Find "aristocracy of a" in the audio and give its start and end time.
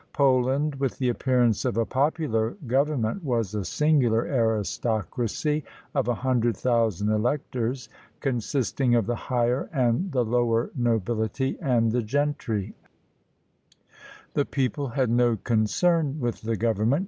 4.25-6.15